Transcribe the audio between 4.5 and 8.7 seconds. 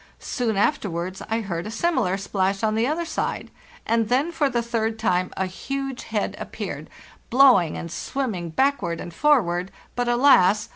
third time a huge head appeared, blowing and swimming